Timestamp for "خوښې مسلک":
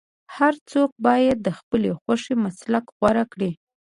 2.01-2.85